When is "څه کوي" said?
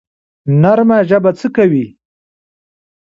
1.39-1.85